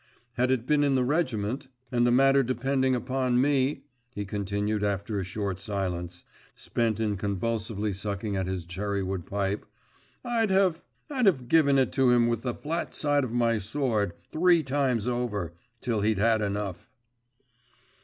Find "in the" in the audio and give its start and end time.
0.83-1.03